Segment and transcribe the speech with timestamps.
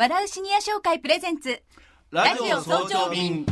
[0.00, 1.60] 笑うシニア商会プレゼンツ
[2.12, 3.44] ラジオ早朝便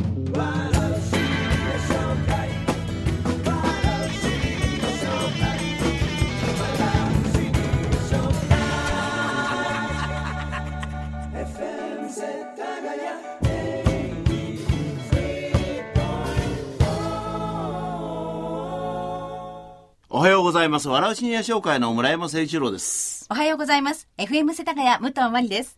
[20.09, 20.87] おはようございます。
[20.87, 23.27] 笑うシニア商会の村山誠一郎です。
[23.29, 25.77] おはようございます FM 世田谷武藤真理です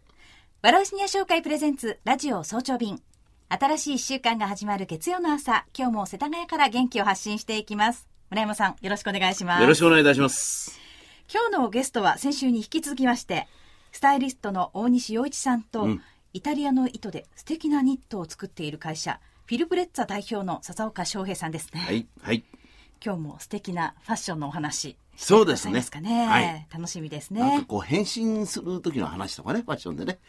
[0.62, 3.02] 笑うシニア商会プレゼンツラジオ早朝便。
[3.48, 5.66] 新しい一週間が始まる月曜の朝。
[5.74, 8.10] 今日も世田谷から元気を発信していきます。
[8.30, 9.62] 村山さんよろしくお願いします。
[9.62, 10.78] よろしくお願いいたします。
[11.34, 13.48] 今日のゲストは先週に引き続きまして
[13.94, 16.02] スタイリストの大西洋一さんと、うん。
[16.34, 22.44] イタリアの糸で素敵なニットを作っている会社フィルブレッツァ代表の笹岡翔平さんですね、はい、はい。
[23.04, 25.82] 今日も素敵なファッションのお話そうですね。
[25.82, 26.68] すかね、はい。
[26.74, 27.42] 楽しみですね。
[27.42, 30.20] なんかこう変身する時の話とかね、ファッションでね。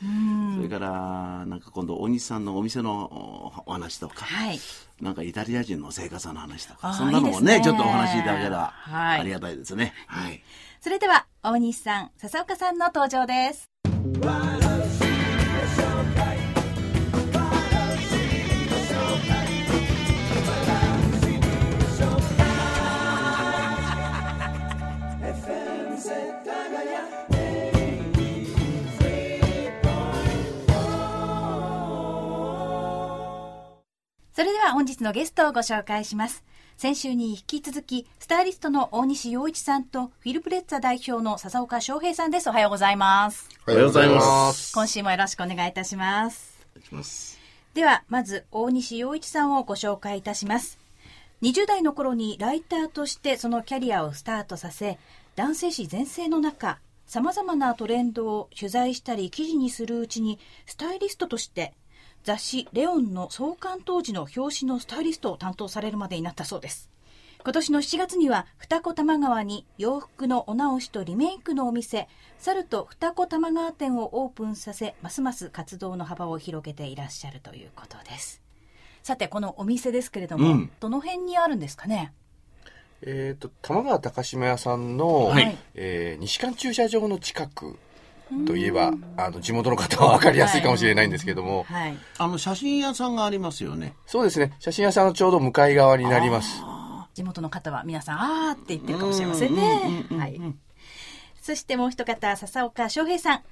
[0.56, 4.58] それから、なんか今度大西さんのお店のお話とか、はい。
[5.00, 7.64] なんかイタリア人の生活の話とか、そんなのもねね。
[7.64, 9.20] ちょっとお話しいただければはい。
[9.20, 9.94] ありがたいですね。
[10.08, 10.42] はい。
[10.80, 13.70] それでは大西さん笹岡さんの登場です
[34.40, 36.42] それでは本日のゲストをご紹介します。
[36.78, 42.48] 先週に引き続き、スタイリストの大西洋一さんと、フィルプレッツァ代表の笹岡翔平さんです。
[42.48, 43.50] おはようございます。
[43.66, 44.72] おはようございます。
[44.72, 46.66] 今週もよろしくお願いいたします。
[46.90, 47.38] ます。
[47.74, 50.78] では、まず、大西洋一さんをご紹介いたします。
[51.42, 54.98] 20代の頃にライターとしてそのキャリアをスタートさせ、
[55.36, 61.74] 男性誌全盛の中、様々なトレンドを取材したり記事にするうちに、スタイリストとして、
[62.22, 66.90] 雑誌レオンの創刊当時の表紙のスタイリストを担当されるまでになったそうです。
[67.42, 72.06] 今年の7月には二子玉川に洋服のお直しとリメイクのお店
[72.38, 78.42] サルト二子玉川店をオープンさせますます活動の幅を広げていらっしゃるということです。
[79.02, 80.70] さてこのお店ですけれども、うん。
[80.80, 82.12] どの辺にあるんですかね？
[83.00, 85.56] えー、と玉川高島屋さんの、はい。
[85.74, 87.78] えー西館駐車場の近く
[88.46, 91.96] といえばあの地元の方は分かりやすいかもしれないんですけども、はい。
[92.18, 93.94] あの、写真屋さんがありますよね。
[94.06, 94.52] そうですね。
[94.58, 96.62] 写真屋さんのちょうど向かい側になります。
[97.14, 100.06] 地元の方は皆さんあーって言ってるかもしれませんね。
[100.16, 100.40] はい。
[101.40, 103.42] そしてもう一方笹岡翔平さん。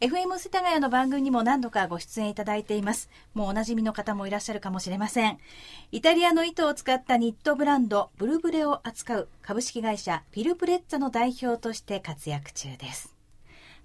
[0.00, 3.10] FM 世田谷の番組にも何度かご出演いただいています。
[3.34, 5.38] もうおなじみの方もいらっしゃるかもしれません。
[5.90, 13.17] イタリアの糸を使ったニットブランド、ブルブレを扱う株式会社フィルプレッツァの代表として活躍中です。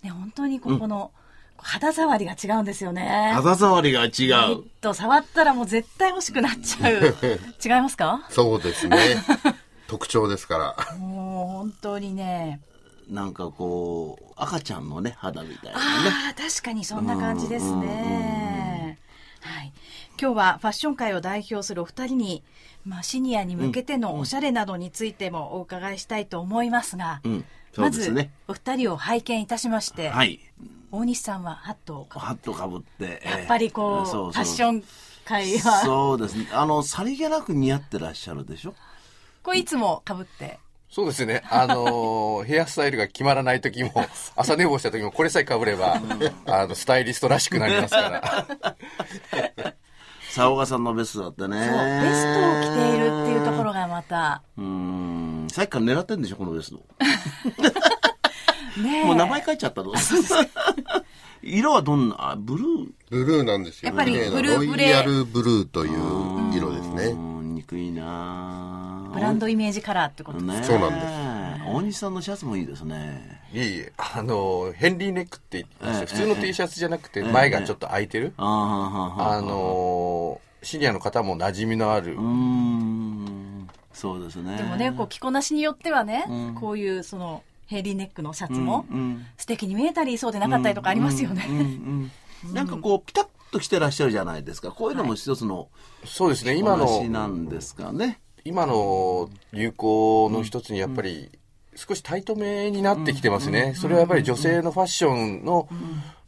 [0.04, 1.12] ね、本当にここの
[1.58, 3.32] 肌触りが違うんですよね。
[3.34, 4.64] 肌触りが違う。
[4.82, 7.16] ト触ったらもう絶対欲しくなっちゃう。
[7.64, 8.28] 違いますか？
[8.30, 8.98] そうですね。
[9.88, 10.98] 特徴ですから。
[10.98, 12.60] もう本当にね。
[13.10, 15.86] なんかこう、赤ちゃんのね、肌みたいなね。
[16.28, 18.98] ああ、確かにそんな感じですね。
[19.42, 19.74] はい。
[20.20, 22.44] 今日はファッション界を代表するお二人に、
[22.86, 27.32] まあ、シニアに向けてのおしゃれなどについてもお伺いしたいと思いますが、うん。
[27.32, 27.46] そう
[27.82, 30.40] まずお二人を拝見いたしまして、はい。
[30.92, 33.22] 大西さんはハットをかぶハットかぶって。
[33.26, 34.44] やっぱりこう、そうそう。
[34.44, 34.84] ファッション
[35.26, 36.48] 界は、そうですね。
[36.52, 38.76] あの、さりげなく似合ってらっしゃるでしょ？
[39.42, 41.42] これいつもかぶって、そうですね。
[41.50, 43.92] あのー ヘアスタイルが決まらない時も
[44.36, 46.00] 朝寝坊した時もこれさえかぶれば
[46.46, 49.74] あのスタイリストらしくなりますから
[50.34, 51.60] 沢岡さんのベストだってね。
[51.60, 55.48] そう、ベストを着ているっていうところがまた、うーん。
[55.52, 56.84] さっきから狙ってんでしょ、このベスト。
[58.82, 59.94] ねえもう名前書いちゃったの？
[61.44, 63.90] 色はどんな、あブルーブルーなんですよ。
[63.90, 67.04] やっぱりブルーブレロイヤルブルーという色ですね。
[67.12, 70.60] うん、憎いなブランドイメージカラーってことですね。
[70.62, 71.70] ねそうなんです。
[71.72, 73.43] 大西さんのシャツもいいですね。
[73.54, 78.34] いえいえあのーヘンリーネックって言ってましてええ普通の T シャツじゃなくて前がちょっと開いてる。
[78.38, 82.14] あーはーはーはーあのーシニアの方も馴染みのある。
[82.14, 83.68] うーん。
[83.92, 84.58] そうですね。
[84.58, 86.26] でもね、こう着こなしによってはね、
[86.60, 89.26] こういうそのヘイリーネックのシャツもうんうん。
[89.38, 91.46] 素敵に見えたりそうでなかったりとかありますよね。
[91.50, 92.12] うんうん
[92.54, 94.72] なんかこう、ピタッと着てらっしゃるじゃないですか。
[94.72, 95.70] こういうのも一つの
[96.06, 96.56] そうですね。
[96.56, 98.20] 今話のなんですかね。
[98.44, 101.30] 今の流行の一つにやっぱり
[101.76, 103.74] 少しタイトめになってきてますね。
[103.76, 105.68] それはやっぱり女性のファッションの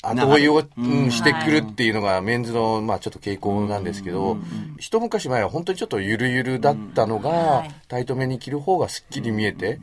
[0.02, 4.38] 後追いを、うんしてくるっていうのがメンズの、まあちょっと傾向なんですけど、
[4.78, 7.72] 一昔前は本当にちょっとゆるゆるだったのが、はい。
[7.88, 9.80] タイトめに着る方がすっきり見えて、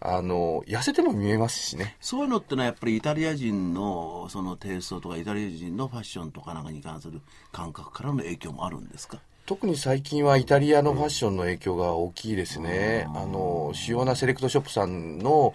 [0.00, 1.96] あの、痩せても見えますしね。
[2.00, 7.20] そういうのってのはやっぱりイタリア人のそのテイストとかイタリア人のファッションとかなんかに関する
[7.50, 9.18] 感覚からの影響もあるんですか？
[9.48, 13.06] 特に最近はイタリアのファッションの影響が大きいですね。
[13.14, 15.54] あの、主要なセレクトショップさんの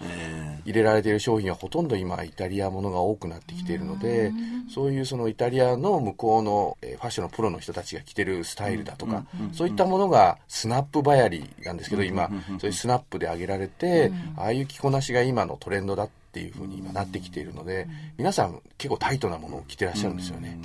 [0.64, 4.32] 入れられている商品はほとんど今イタリアものが多くなってきているので、
[4.68, 17.86] そういうそのイタリアの向こうのえーファッションのプロの人たちが着てるスタイルだとか、そういったものがスナップばやりなんですけど、今、そういうスナップで上げられて、ああいう着こなしが今のトレンドだっていうふうに今なってきているので、
[18.18, 20.58] 皆さん結構タイトなものを着てらっしゃるんですよね。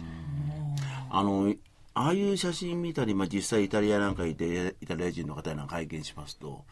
[1.12, 1.54] あの
[2.00, 6.64] ああいう写真見たり、まあ、実際イタリアなんかいてイタリア人の方なんか拝見しますと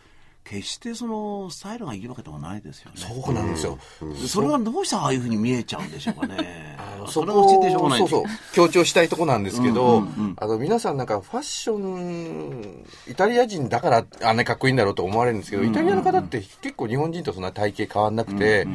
[0.45, 2.95] 決してそのスタイルがいいわけではないですよね。
[2.95, 3.77] そうなんですよ。
[4.01, 6.77] でそれはどうしてああいうふうに見えちゃうんでしょうかね。
[7.07, 8.53] そそれは教えてしょうがないんそうそう。
[8.53, 10.07] 強調したいとこなんですけど、
[10.38, 18.68] あの皆さんなんかファッションイタリア人だからあんなにかっこいいんだろうと思われるんですけど、イタリアの方って結構日本人とそんな体型変わんなくて、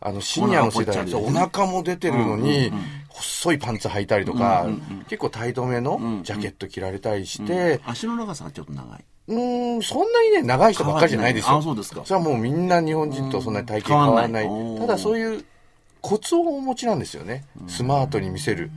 [0.00, 2.72] あのシニアの世代お腹ぽっちゃりそうお腹も出てるのに、
[3.08, 4.66] 細いパンツ履いたりとか、
[5.08, 9.04] 結構タイトめのジャケット着られたりして、足の長さがちょっと長い。
[9.28, 11.56] うーん、そんなにね、長い人ばっかりじゃないですよ。
[11.56, 12.02] あそうですか。
[12.04, 14.44] それはもうみんな日本人とそんなに体型変わらない。
[14.44, 14.86] 変わんない。
[14.86, 15.44] ただそういう
[16.00, 17.44] コツをお持ちなんですよね。
[17.66, 18.70] スマートに見せる。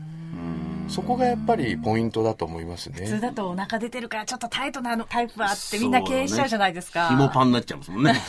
[0.92, 3.20] そこがやっぱりポイントだと思います普通ね。
[3.20, 7.08] だとお腹出てるからちょっとタイトなタイプはあってみんな経営しちゃうじゃないですか。
[7.08, 8.22] 紐パンになっちゃいますもんね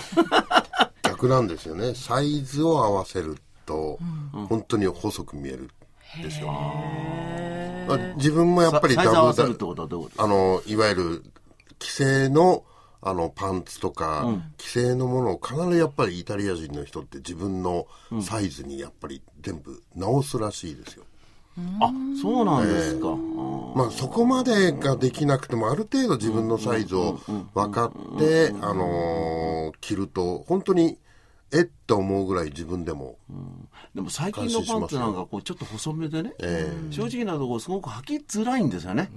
[1.02, 1.94] 逆なんですよね。
[1.94, 3.36] サイズを合わせる
[3.66, 3.98] と、
[4.48, 5.70] 本当に細く見える
[6.18, 6.46] んですよ。
[6.48, 11.24] まあ自分もやっぱりダブるってことはどういうことあの、いわゆる、
[11.80, 12.64] 既製の、
[13.00, 14.26] あの、パンツとか、
[14.58, 17.86] 既製のものを必ずやっぱりイタリア人の人って自分の
[18.20, 21.04] サイズにやっぱり全部直すらしいですよ。
[21.80, 23.08] あそうなんですか、
[23.74, 27.18] まあそこまでができなくてもある程度自分のサイズを
[27.54, 30.98] 分かって、あのー着ると本当に
[31.54, 33.18] えっと思うぐらい自分でも、
[33.94, 36.32] でも最近のパンツなんかこうちょっと細めでね、
[36.90, 39.10] 正直なところすごく履きづらいんですよね。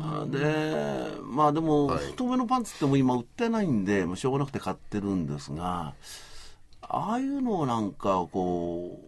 [0.00, 5.94] あでまあでも太めのパンツっても今売ってないんで、まあ、しょうがなくて買ってるんですが
[6.82, 9.00] ああいうのをなんかこ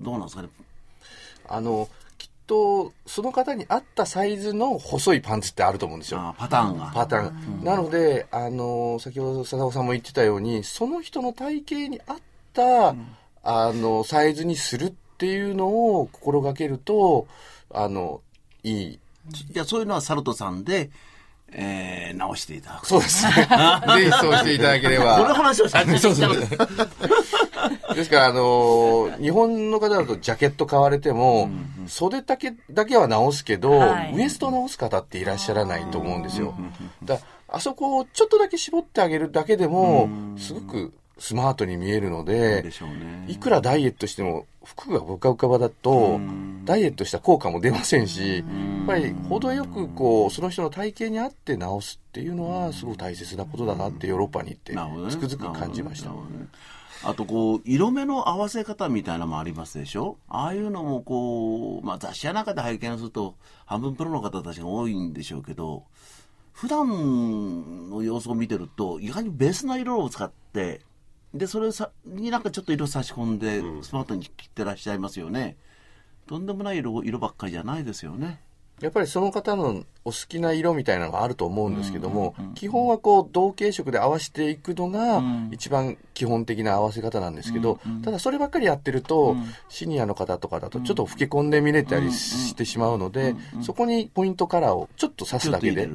[0.00, 0.48] うどうなんですかね
[1.48, 1.88] あの、
[2.18, 6.20] きっとその方に合ったサイズの細いパンツってあると思うんですよ。
[6.20, 6.92] あパターンが。
[6.94, 7.64] パターン。
[7.64, 12.16] なので、あの、先ほど佐々さんも言ってたように、その人の体型に合っ
[12.52, 12.94] た、
[13.42, 15.66] あの、サイズにするっていうの
[15.98, 17.26] を心がけると、
[17.72, 18.20] あの、
[18.62, 18.98] いい。
[19.50, 20.90] じゃあそういうのはサルトさんで、
[21.52, 22.86] えー直していただく。
[22.86, 23.32] そうですね。
[23.98, 25.18] ぜひそうしていただければ。
[25.18, 26.90] この話を最初にそう言そうったの
[27.96, 31.48] ですから、あのー日本の方だとジャケット買われても、
[31.86, 34.14] 袖だけだけは直すけど、はい。
[34.14, 36.54] ウエストを直す方っていらっしゃらないと思うんですよ。
[37.02, 43.24] だあそこをちょっとだけ絞ってあげるだけでも、すごくスマートに見えるのでで、ね。
[43.28, 46.20] いくらダイエットしても服がブカブカだと、
[46.64, 48.44] ダイエットした効果も出ませんし、やっ
[48.86, 54.72] ぱり程よくこう、その人の体型に合って直すっていうのはすごく大切なことだなってヨーロッパに行って
[55.10, 56.10] つくづく感じました
[57.04, 60.18] あとこう色目の合わせ方みたいなのもありますでしょ？
[60.28, 65.84] ああいうのもこう、まあ、雑誌や中で拝見すると半分プロの方たちが多いんでしょうけど
[66.52, 70.80] 普段の様子を見てると意外にベースな色を使って
[71.34, 75.56] でそれさになんかちょっと色差し込んでスマートに切ってらっしゃいますよね、
[76.26, 78.40] とんでもない色色ばっかりじゃないですよね
[78.80, 89.34] やっぱりその方のお好きな色みたいなのがあると思うんですけども、基本はこう同系色で合わせていくのが一番基本的な合わせ方なんですけど、ただそればっかりやってると、
[89.68, 95.88] シニアの方とかだとちょっと老け込んで見れたりしてしまうので、そこにポイントカラーをちょっと刺すだけで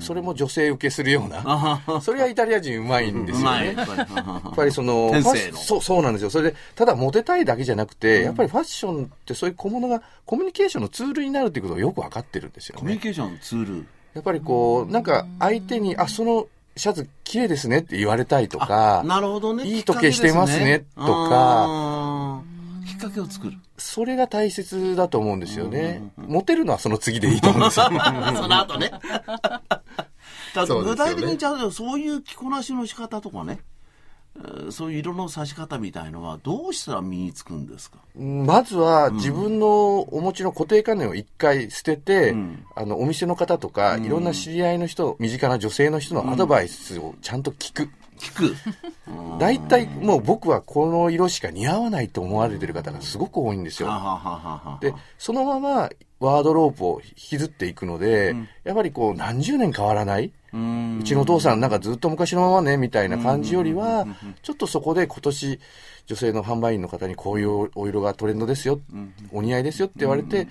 [0.00, 3.74] それも女性受けするような、それはイタリア人うまいんですよね。
[3.76, 5.12] やっぱりその、
[5.54, 6.30] そう、そうなんですよ。
[6.30, 13.02] それで、ただモテたいだけじゃなくて、やっぱりファッションってそういう小物がコミュニケーションのツールになるっていうことをよくわかってるんですよコミュニね。
[13.02, 13.86] ケーションツール。
[14.14, 19.64] やっぱりこう、なんか相手に、あ、そのシャツ綺麗ですねって言われたいとか、なるほどね。
[19.64, 22.42] いい時計してますねとか
[22.88, 23.52] きっかけを作る。
[23.76, 26.02] それが大切だと思うんですよね。
[26.16, 27.86] モテるのはその次でいいと思うんですよ。
[28.36, 28.90] その後ね。
[30.54, 33.60] だ具体的にじゃあそういう着こなしの仕方とかね、
[34.36, 37.98] えーそういう色の差し方みたいのはどうしたら身につくんですか？
[38.16, 47.90] まずは自分のお持ちの固定観念を一回捨てて、んあの、お店の方とか、いろんな知り合いの人、身近な女性の人のアドバイスをちゃんと聞く。
[48.18, 48.56] 聞く。
[49.38, 53.88] 大体もう僕はこの色しか似合わないと思われてる方がすごく多いんですよ。
[54.80, 58.34] で、そのままワードロープを引きずっていくので、
[58.64, 60.32] やっぱりこう何十年変わらない？
[60.52, 64.06] うちのお父さんなんかずっと昔のままね、みたいな感じよりは、
[64.42, 65.60] ちょっとそこで今年、
[66.06, 68.80] 女性の販売員の方にこういうお色がトレンドですよ、
[69.30, 70.48] お似合いですよって言われて、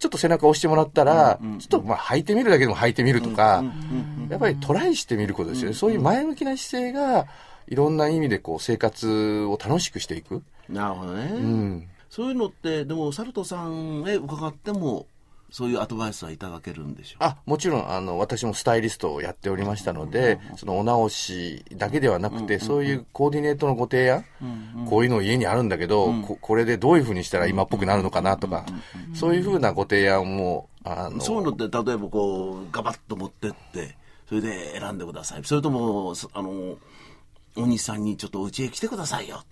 [0.00, 3.62] ちょっと背中を押してもらったら、ちょっとまあ履いてみるだけでも履いてみるとか、
[4.30, 5.76] やっぱりトライしてみることですよね。
[5.76, 7.26] そういう前向きな姿勢が、
[7.68, 10.42] いろんな意味でこう生活を楽しくしていく。
[10.70, 11.30] なるほどね。
[11.34, 11.88] うん。
[12.08, 15.06] そういうのって、でも、サルトさんへ伺っても、
[15.50, 17.24] そういうアドバイスはいただけるんでしょう？
[17.24, 24.24] あ、もちろん、あの、私もスタイリストをやっておりましたので、そのお直しだけではなくて、そういうコーディネートのご提案、
[24.88, 28.64] こういうの家にあるんだけど、ここれでどういうふうにしたら今っぽくなるのかなとか、
[29.14, 33.96] そういうふうなご提案も、あの、そういうのって、例えばこう、ガバッと持ってって、
[34.28, 35.44] それで選んでください。
[35.44, 36.78] それとも、そあの、
[37.56, 39.42] お兄さんにちょっとうちへ来てくださいよ。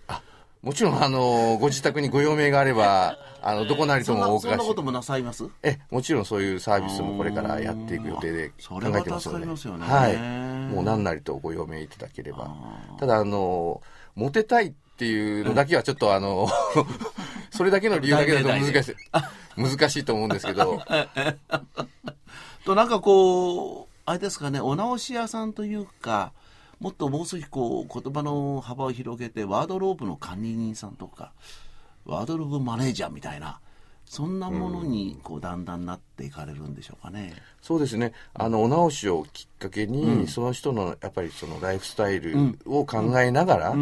[0.62, 5.44] もちろん、あの、ご自宅にご用命があれば、 あの、どこなりともお伺しそんなこともなさいます？
[5.62, 9.38] え、もちろんそういうサービスもこれからやっていく予定で考それはえてますので。
[9.38, 10.74] 助かりますよねはい。
[10.74, 12.50] もう何なりとご用命いただければ。
[12.98, 13.80] ただ、あの、
[14.16, 16.48] モテたいっていうのだけはちょっとあの、
[17.52, 18.94] それだけの理由だけだと難しい、
[19.56, 20.82] 難しいと思うんですけど、
[22.64, 26.32] と、なんかこう、あれですかね、お直し屋さんというか、
[26.80, 31.32] もっともう少しこう、言葉の幅を広げて、ワードローブの管理人さんとか、
[32.04, 33.60] ワードローブマネージャーみたいな、
[34.04, 37.34] そんなものに、こう、だんだんなっていかれるんでしょうかね。
[37.60, 38.12] そうですね。
[38.32, 43.76] あの、お直しをきっかけに、その人の、やっぱりそのライフスタイルを考えながら、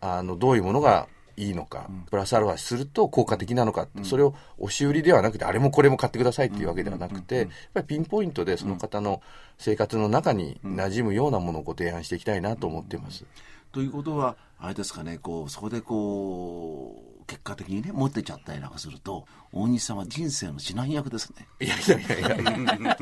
[0.00, 1.06] あの、どういうものが
[1.40, 9.22] いいのか、プラスアルファすると効果的なのか、それを押し売りではなくて、あれもこれも買ってくださいっていうわけではなくて、やっぱりピンポイントでその方の
[9.58, 13.24] 生活の中に馴染むようなものをご提案していきたいなと思っています。
[13.72, 21.46] ということは、あれですかね、こう、そこでこう、結果的にね、持ってっちゃったりなんかすると、大西さんは人生の指南役ですね。
[21.60, 22.96] いやいやいやいや。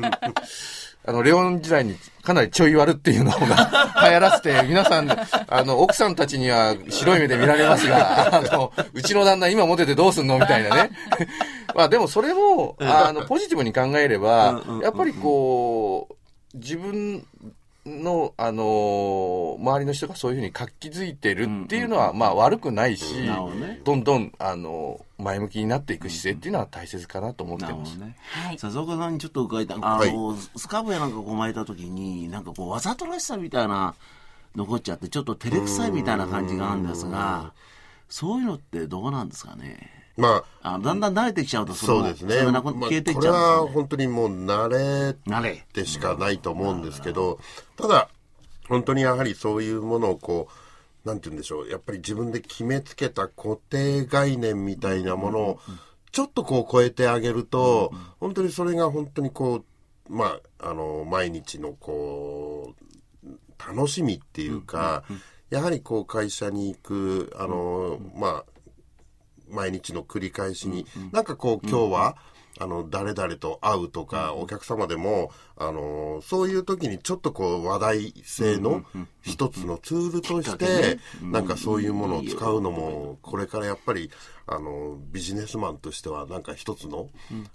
[1.05, 3.39] あの、レオン時代にかなりちょい悪っていうのが
[4.07, 5.09] 流行らせて、皆さん、
[5.47, 10.91] あの、奥さんたちには白い目で見られますが、あの、うちの旦那今モテてどうすんのみたいなね。
[11.73, 17.25] まあでもそれも、あの、ポジティブに考えれば、やっぱりこう、自分
[17.89, 27.97] の、あの周りの人がそういうふうに活気づいてるっていうのは、まあ悪くないし、ねどんどん、あの前向きになっていく姿勢っていうのは大切かなと思ってます。
[27.97, 28.15] ね。
[28.19, 29.77] はい笹岡さんにちょっと伺いたい。
[29.81, 33.95] あの、スカーフやなんかこう巻いた時に、なんかこう、わざとらしさみたいな、
[34.55, 37.53] 残っちゃって、ちょっと照れくさいみたいな感じがあるんですが、
[38.07, 39.98] そういうのってどうなんですかね？
[40.19, 42.43] まあ、あだんだん慣れてきちゃうと、そうですね。
[42.43, 43.29] まあ消えてっこれ。
[43.29, 45.65] は本当にもう慣れ慣れ。
[45.73, 47.39] でしかないと思うんですけど、
[47.77, 48.09] ただ、
[48.67, 50.49] 本当にやはりそういうものをこ
[51.05, 55.59] う、なんて言うんでしょう、やっぱり自分で決めつけた固定概念みたいなものを、
[56.11, 59.63] ちょっとこう超えてあげると、本当にそれが本当にこ
[60.09, 62.79] う、まあ、あの、毎日のこう、
[63.59, 65.03] 楽しみっていうか、
[65.49, 68.45] やはりこう会社に行く、あの、まあ、
[69.51, 72.17] 毎日の繰り返しに、なんかこう今日は、
[72.61, 78.83] あの、誰々と会うとか、お客様でも、あの、そういう時にちょっとこう話題性の
[79.21, 84.11] 一つのツールとして、なんかそういうものを使うのも、これからやっぱり、
[84.45, 87.07] あの、ビジネスマンとしてはなんか一つの、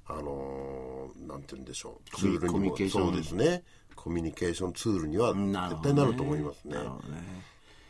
[0.06, 3.06] あの、なんて言うんでしょう、ツールコミにも、ュニケーション。
[3.08, 3.62] そうですね、
[3.94, 6.76] コミュニケーションツールには絶対なると思いますね。
[6.76, 6.82] な。
[6.82, 7.22] るほどね。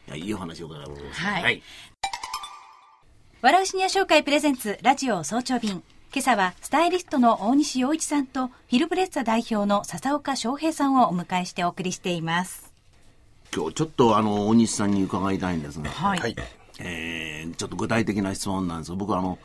[0.08, 1.20] いや、いいお話を伺います。
[1.20, 1.62] はい
[3.44, 5.72] 笑うシニア紹介プレゼンツラジオ早朝便。
[5.72, 5.82] 今
[6.20, 12.72] 朝はスタイリストの大西洋一さんとフィルブレッツァ代表の笹岡翔平さんをお迎えしてお送りしています。
[13.54, 16.20] 今日ちょっとあの、大西さんに伺いたいんですが、はい。
[16.20, 16.36] はい。
[16.78, 19.38] えーちょっと具体的な質問なんですが僕あの、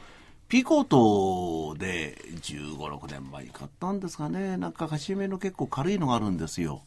[0.47, 4.55] ピーコートで15、6年前に買ったんですかね。
[4.55, 6.83] なんかカシミヤの結構軽いのがあるんですよ。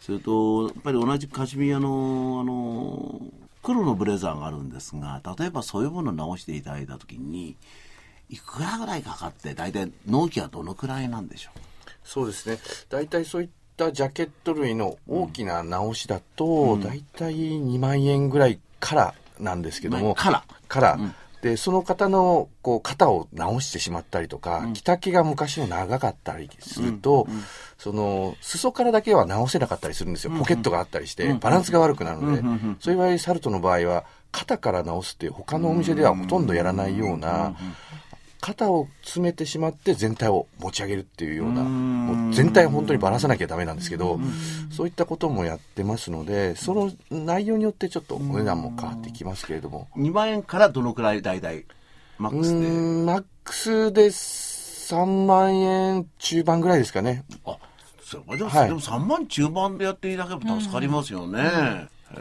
[0.00, 3.20] それと、やっぱり同じカシミヤの、あの、
[3.66, 7.56] 黒のブレザーがあるんですが、例えばそういうものを直していただいたときに、
[8.30, 11.50] いくらぐらいかかって、大体納期はどのくらいなんでしょ
[12.04, 12.58] そうですね。
[12.88, 20.14] 大体そういったジャケット類の大きな直しだと、大体2万円ぐらいからなんですけども。
[20.14, 20.98] からから。
[21.42, 27.26] で、その方の、こう、肩を直してしまったりとか、着丈が昔の長かったりすると、
[27.78, 30.32] その、裾からだけは直せなかったりするんですよ。
[30.32, 32.42] ポケットがあったりして、バランスが悪くなるので、
[32.80, 37.54] そういう場合、サルトの場合は、肩から直すっていう他のお店ではほとんどやらないような、
[38.40, 44.20] 肩を詰めてしまって全体を持ち上げるっていうような、もう全体を本当にばらさなきゃダメなんですけど、
[44.70, 51.64] そういったこともやってますので、その内容によってちょっとお値段も変わってきますけれども、う ?2 万円からどのくらい大体、
[52.18, 52.68] マッうクスで？
[53.04, 57.24] マックスで3万円中盤ぐらいですかね。
[57.44, 57.56] あ、
[58.02, 61.40] そうかでも,、はいでも3万中盤でやっていただければ助かりますよね。
[62.12, 62.16] え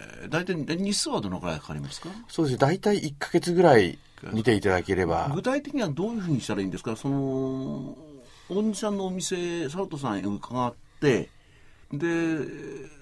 [0.00, 2.08] ー大体日数はどのくらいかかりますか？
[2.28, 2.58] そうですね。
[2.58, 3.98] 大体1ヶ月ぐらい
[4.32, 5.30] 見ていただければ。
[5.34, 6.96] 具体的にはどういうふうにしたらいいんですか？
[6.96, 7.96] その、
[8.48, 11.28] 大西さんのお店、サルトさんへ伺って、
[11.92, 12.38] で、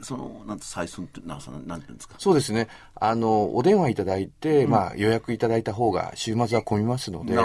[0.02, 2.14] その、なんて採寸って、なんさなんていうんですか？
[2.18, 2.68] そうですね。
[2.94, 7.36] あの、お電話いただいて、まあ予約いただいた方が週末は混みますので、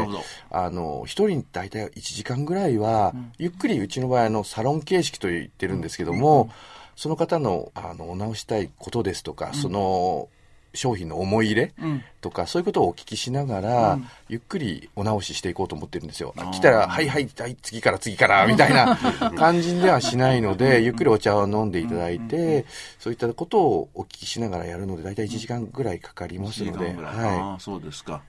[0.52, 6.50] あの、一人大体1時間ぐらいは、ゆっくりうちの場合あの、サロン形式と言ってるんですけども、
[6.96, 10.30] その方の、あの、お直したいことですとか、その、
[10.78, 11.74] 商品の思い入れ
[12.22, 16.34] とか、そういうことをお聞きしながら、ゆっくりお直ししていこうと思ってるんですよ。
[16.54, 18.98] 来たら、はいはい、はい、次から次から、みたいな
[19.38, 22.66] 感じではしないので、ゆっくりお茶を飲んでいただいて、
[23.00, 27.16] そういったことをお聞きしながらやるので、大体1時間ぐらいかかります1時ので、間ぐらい。
[27.16, 28.22] はああ、そうですか。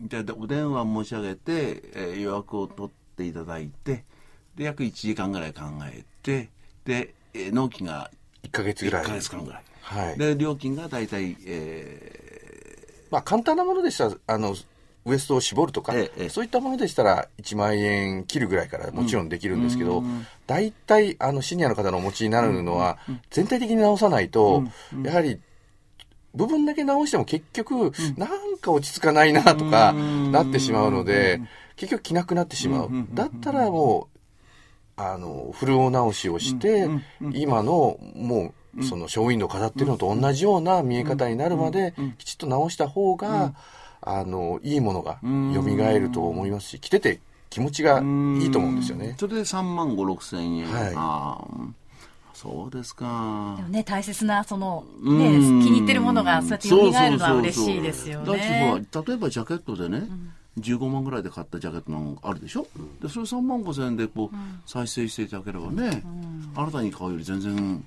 [0.00, 4.04] じゃあ、でお電話申し上げて、えー予約を取っていただいて、
[4.54, 6.50] で、約1時間ぐらい考えて、
[6.84, 8.10] で、えー納期が
[8.44, 8.46] い。
[8.46, 9.06] 1ヶ月ぐら1い。
[9.08, 9.62] ヶ月間ぐらい。
[9.88, 10.18] はい。
[10.18, 14.54] で、料金が大体、えまあ、簡単なものでしたら、あの、
[15.06, 20.04] ウエストを絞るとか、ええそういったものでしたら1万円切るぐらいからもちろんできるんですけど、
[20.46, 22.98] 大体、あの、シニアの方のお持ちになるのは、
[23.30, 24.64] 全体的に直さないと、
[25.02, 25.40] やはり、
[26.34, 29.94] 部分だけ直しても結局、なんか落ち着かないなとか、
[30.30, 31.40] なってしまうので、
[31.76, 32.90] 結局着なくなってしまう。
[33.14, 34.18] だったらもう、
[35.00, 36.90] あの、フルお直しをして、
[37.32, 43.54] 今の、もう、その、ショーウィンドウ飾ってるのと同じような見え方になるまで、きちっと直した方が、
[44.00, 45.62] あの、いいものが蘇
[45.98, 47.20] ると思いますし、着てて
[47.50, 49.14] 気持ちがいいと思うんですよね。
[49.16, 49.18] ー。
[49.18, 50.66] それで3万5、6千円。
[50.66, 51.78] はい。
[52.34, 53.54] そうですか。
[53.56, 53.62] で。
[53.64, 55.18] もね、大切な、その、うん。
[55.18, 58.86] ね、気に入ってるものがそうやって蘇るのは嬉しいですよね。
[58.92, 60.08] ら例えばジャケットでね、
[60.60, 62.66] 15万ぐらいで買ったジャケットなんかあるでしょ、
[63.00, 66.04] でそれ3万5千円でこう、再生していただければね、
[66.54, 67.84] 新たに買うより全然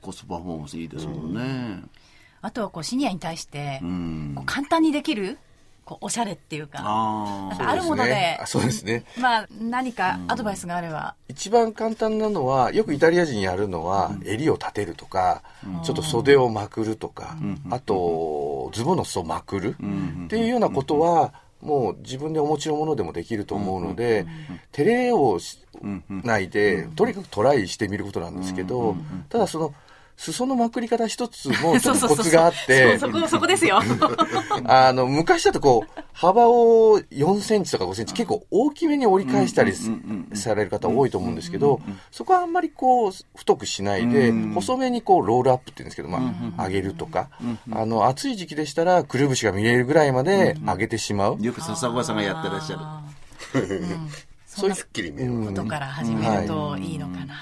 [0.00, 1.82] コストパフォーマンスいいですもんね。
[2.42, 4.32] あとはこう、シニアに対してう、ん。
[4.36, 5.38] こう簡単にできる、
[5.84, 7.76] こう、おしゃれっていうか、ああ。
[7.76, 9.04] るものでそうですね。
[9.20, 15.42] まあ、何かアドバイスがあれば、一番簡単なのは、よくイタリア人やるのは、襟を立てるとか、
[15.84, 17.36] ちょっと袖をまくるとか、
[17.70, 19.76] あと、ズボンの裾をまくる
[20.24, 21.32] っていうようなことは、
[21.62, 24.26] もう自分でお持ちのものでもできると思うので、
[24.72, 25.58] 照れをし
[26.08, 28.96] ないで、とにかくトライしてみることなんですけど、
[29.28, 29.74] ただその、
[30.16, 33.80] 裾のまくり方一つも ちょっとコツがあって、そうそこ、そこですよ。
[34.64, 39.90] あの、昔だとこう、幅を4センチとか5センチ、結構大きめに折り返したりす
[40.34, 47.28] される方多いと思うんですけど、そこはあんまりこう、太くしないで、細めにこう、ロールアップっていうんですけど、まあ、上げるとか、
[47.70, 51.38] あの、暑い時期でしたら、くるぶしが見れるぐらいまで上げてしまう。
[51.40, 53.66] よく笹岡さんがやってらっしゃる。
[54.46, 55.38] そんなすっきり見える。
[55.40, 57.34] かことから始めるといいのかな。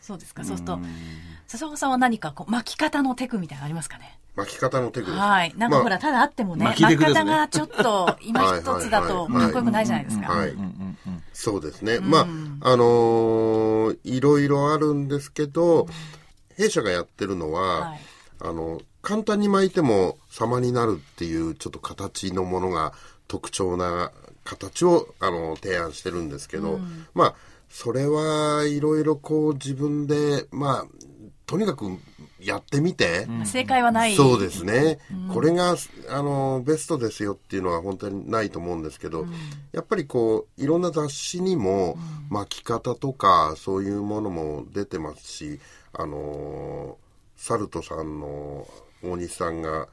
[0.00, 0.44] そうですか。
[0.44, 0.80] そうすると、
[1.52, 4.18] 笹岡さんは何かこう巻き方のテクみたいなのありますかね？
[4.34, 5.54] 巻き方のテクですはい。
[5.58, 10.32] なんかほら、ただあってもね、巻巻き方がちょっと今一つだとかっこよくないじゃないですか。
[10.32, 10.54] はい。
[11.34, 12.00] そうですね。
[12.00, 12.22] まあ、
[12.72, 15.86] あのーいろいろあるんですけど、
[16.56, 18.00] 弊社がやってるのは、はい
[18.40, 22.94] あの、簡単に巻いても様になるっていうちょっと形のものが
[23.28, 24.10] 特徴な
[24.44, 26.80] 形を、あの、提案してるんですけど、
[27.14, 27.34] まあ、
[27.68, 30.86] それはいろいろこう自分で、まあ、
[31.46, 31.86] とにかく
[32.40, 34.16] やってみて、正解はない。
[34.16, 34.98] そうですね、
[35.32, 35.76] これが
[36.08, 39.26] あのベストですよっていうのは本当にないと思うんですけど、
[39.72, 41.96] やっぱりこういろんな雑誌にも
[42.30, 45.60] 巻き方とかそういうものも出てますし
[45.92, 46.96] あの
[47.36, 48.66] サルトさんの
[49.02, 49.88] 大西さんが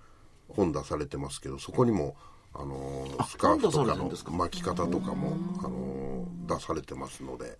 [0.49, 2.15] 本出されてますけどそこにも
[2.53, 4.31] あのスカーフとかのてるんですか？
[4.31, 7.57] 巻き方とかもあの出されてますので、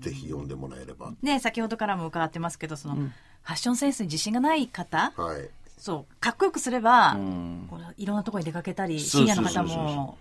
[0.00, 1.12] ぜひ読んでもらえれば。
[1.22, 5.48] ね、先ほどからも伺ってますけど、その、ファッションセンスに自信がない方、はい。
[5.76, 7.66] そう、かっこよくすれば、ん。
[7.68, 10.16] これいろんなところに出かけたり、そうシニアの方も、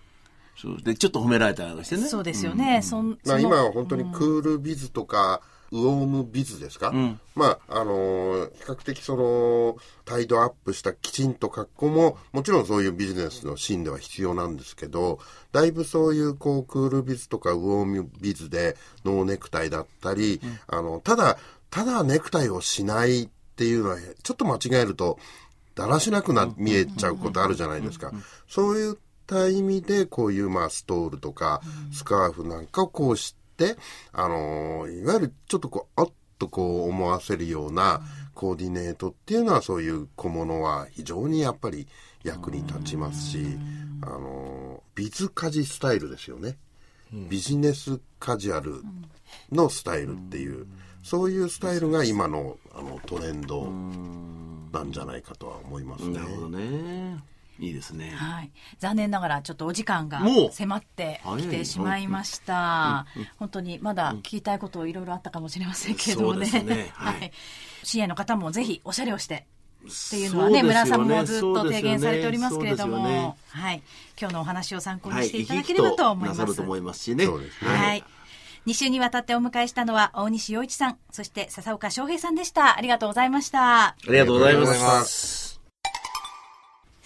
[0.58, 0.82] そう。
[0.82, 2.04] で、ちょっと褒められたりしてね。
[2.08, 2.82] そうですよね。
[2.82, 5.42] そんまそのあ、今は本当にクールビズとか、
[5.74, 6.92] ウォームビズですか、
[7.34, 15.20] まあ、あのー比較的その、タイドアップしたきちんと格好も、もちろんそういうビジネスのシーンでは必要なんですけど、
[15.52, 21.38] だいぶそういうこう、クールビズとかウォームビズでノーネクタイだったり、あの、ただ、
[21.72, 25.18] ただネクタイをしないっていうのは、ちょっと間違えると、
[25.74, 28.12] だらしなくな、見えちゃうことあるじゃないですか。
[28.48, 33.43] そういった意味で、こういうまあストールとか、スカーフなんかをこうして、
[34.12, 38.02] あのーいわゆるちょっとこう、あっとこう思わせるような
[38.34, 41.88] コーディネートっていうのはそういう小物は非常にやっぱり
[42.24, 43.46] 役に立ちますし、
[44.02, 46.58] あのービズカジスタイルですよね。
[47.30, 48.82] ビジネスカジュアル
[49.52, 50.66] のスタイルっていう、
[51.04, 53.68] そういうスタイルが今のあのトレンド
[54.72, 56.22] なんじゃないかとは思いますねな。
[56.22, 57.24] るほどね。
[57.60, 58.12] いいですね。
[58.16, 58.52] はい。
[58.80, 63.06] 残念ながらちょっとお時間がもう迫ってきてしまいました。
[63.38, 66.46] 本当にまだ聞きたいこといろいろあったかもしれませんけれどもね。
[66.48, 67.32] そうですねはい はい。
[67.84, 69.46] 支援の方もぜひおしゃれをして
[69.88, 73.84] っていうのはね、ね村さんもずっと提言されておりますけれども、ねはい。
[74.20, 75.24] 今日のお話を参考はい。
[75.24, 76.38] にしていただければと思います。
[76.40, 77.28] 生き生きなさると思いますしね。
[77.28, 78.04] はい。
[78.66, 82.78] 2週にわたってお迎えしたのは大西洋一さん、そして笹岡翔平さんでした。
[82.78, 83.88] ありがとうございました。
[83.88, 85.04] ありがとうございま。
[85.04, 85.53] す素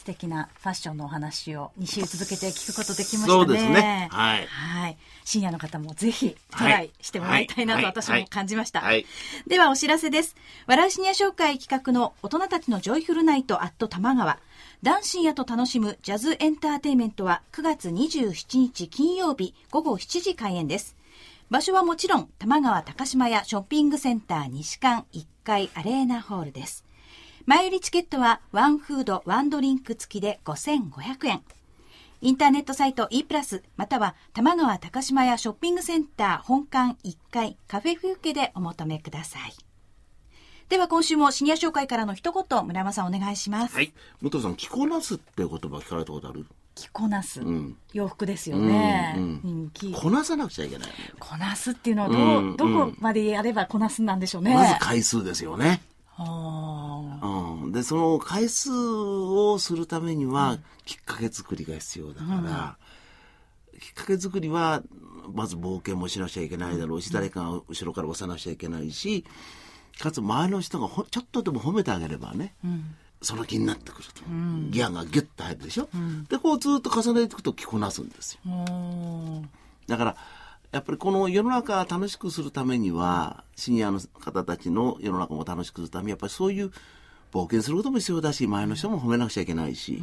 [0.08, 3.28] 敵なファッションのお話を2週続けて聞くことできましたね。
[3.28, 4.98] そうですねはいはい。
[5.26, 8.80] シニアの方もぜひトライしてもらいたいなとはい私も感じました。
[8.80, 9.06] はいはい
[9.48, 10.36] ではお知らせです。
[10.66, 14.40] 笑うシニア紹介企画の大人たちの Joyful Night at 玉川。
[14.82, 20.96] 男シニアと楽しむジャズエンターテイメントは9月27日金曜日午後7時開演です。
[21.50, 26.87] 場所はもちろん玉川高島屋ショッピングセンター西館1階アレーナホールです。
[27.48, 31.42] 前売りチケットはワンフードワンドリンク付きで5500円。
[32.20, 39.54] インターネットサイト e プラスまたは玉川高島屋ショッピングセンター本館1階カフェ風景でお求めください。
[40.68, 43.74] では今週もシニア紹介からの一言村山さんお願いします。
[43.74, 43.94] はい。
[44.22, 46.46] 武藤さん、着こなすって言葉聞かれたことある？
[46.76, 49.14] 着こなす、ん洋服ですよね。
[49.16, 51.14] うんうん着こなさなくちゃいけないよね。
[51.18, 54.54] こなすっていうのはどう、うんどこまでやればこなすなんでしょうね。
[54.54, 55.82] まず回数ですよね。
[56.18, 57.72] あうん。
[57.72, 62.78] で、その回数をするためには、きっかけ作りが必要だから、
[63.80, 64.82] きっかけ作りは、
[65.34, 69.26] まず冒険もしなくちゃいけないだろうし、誰かが後ろから押さなくちゃいけないし、
[70.00, 72.56] かつ周りの人がほちょっとでも褒めてあげればね、
[73.22, 74.24] その気になってくると。
[74.72, 75.90] ギアがギュッと入るでしょ、
[76.30, 79.44] で、こうずっと重ねていくと着こなすんですよ。
[79.88, 80.18] だから、
[80.72, 86.72] やっぱりこの世の中を楽しくするためには、シニアの方たちの世の中も楽しくするために、やっぱりそういう
[87.32, 90.02] 冒険することも必要だし、前の人も褒めなくちゃいけないし、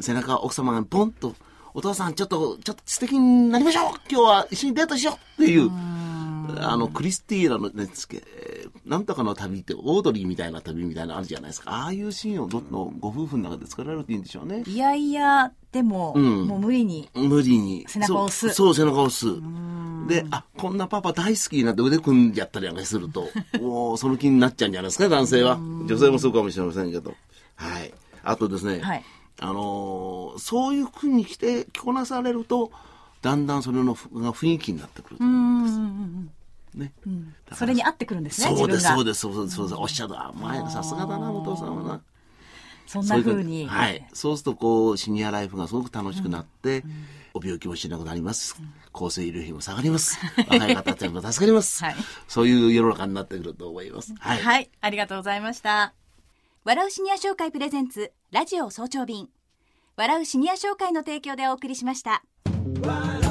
[0.00, 1.34] 背中奥様がポンと、
[1.74, 3.84] お父さんちょっと、ちょっと素敵になりましょう。
[4.10, 11.72] 今日は一緒にデートしようっていう、あの、クリスティーナのねつけ、えーなんとかの旅って、オードリーみたいな旅みたいなのあるじゃないですか。
[11.72, 14.62] ああいうシーンをどんどんご夫婦の中で作られるといいんでしょうね。
[14.64, 17.08] いやいや、でも、んもう無理に。
[17.14, 17.84] 無理に。
[17.88, 19.26] 背中を押すそう、そう背中を押す。
[20.08, 23.28] で、あ、こんなパパ大好きになって腕組んじゃったりなんかすると、
[23.60, 25.56] おーその気になっちゃうんじゃないですか、男性は。
[25.56, 27.14] 女性もそうかもしれませんけど。
[27.56, 27.92] はい。
[28.22, 29.04] あとですね、はい
[29.38, 32.70] あのーそういう風に来て着こなされると、
[33.22, 36.35] だんだんそれのふが雰囲気になってくると思うんですよ。
[36.76, 36.92] ね。
[37.04, 38.82] だからそれに合ってくるんですね、そうです。
[38.82, 39.80] そうです、そうです、そうです。
[39.80, 40.14] おっしゃる。
[40.16, 42.02] あ前さすがだな、お父さんはな。
[42.86, 43.42] そんな風に。
[43.42, 44.08] そういうはい。
[44.12, 46.84] そうすると、こう、シニアライフがすごく楽しくなって、
[47.34, 48.56] お病気もしなくなります。
[48.92, 50.18] 厚生医療費も下がります。
[50.48, 51.84] 若い方たちも助かります。
[51.84, 51.96] はい
[52.28, 54.14] そういう世の中になってくると思います。
[54.18, 54.38] はい。
[54.42, 55.94] はい、ありがとうございました。
[56.64, 59.28] 笑うシニア紹介プレゼンツ、ラジオ早朝便。
[59.96, 62.22] 笑うシニア紹介の提供でお送りしました。
[62.82, 63.25] 笑